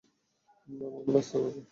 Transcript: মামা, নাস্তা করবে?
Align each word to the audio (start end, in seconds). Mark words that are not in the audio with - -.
মামা, 0.67 0.99
নাস্তা 1.13 1.37
করবে? 1.43 1.61